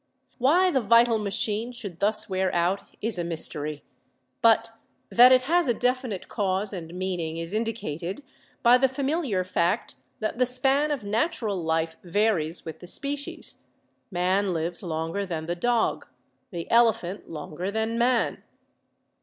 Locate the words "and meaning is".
6.73-7.53